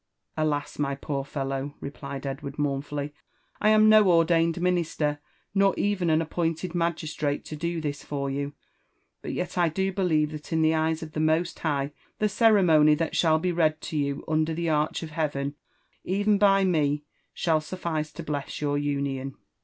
''Alas 0.35 0.79
my 0.79 0.95
poor 0.95 1.23
fellow 1.23 1.67
I" 1.75 1.77
replied 1.79 2.25
Edward 2.25 2.57
mournfully, 2.57 3.13
"I 3.61 3.69
am 3.69 3.87
no 3.87 4.09
ordained 4.11 4.59
minister, 4.59 5.19
nor 5.53 5.75
even 5.77 6.09
an 6.09 6.23
appointed 6.23 6.73
magistrate 6.73 7.45
to 7.45 7.55
do] 7.55 7.79
this 7.79 8.03
for 8.03 8.27
you; 8.27 8.53
but 9.21 9.31
yet 9.31 9.59
I 9.59 9.69
do 9.69 9.93
believe 9.93 10.31
that 10.31 10.51
in 10.51 10.63
the 10.63 10.73
eyes 10.73 11.03
of 11.03 11.11
the 11.11 11.19
Most 11.19 11.59
High 11.59 11.91
the 12.17 12.27
cere 12.29 12.63
mony 12.63 12.95
that 12.95 13.15
shall 13.15 13.37
be 13.37 13.51
read 13.51 13.79
to 13.81 13.95
you 13.95 14.23
under 14.27 14.55
the' 14.55 14.69
arch 14.69 15.03
of 15.03 15.11
Heaven 15.11 15.53
even 16.03 16.39
by 16.39 16.63
me 16.63 17.03
shall 17.31 17.61
suffice 17.61 18.11
to 18.13 18.23
bless 18.23 18.59
your 18.59 18.79
union." 18.79 19.35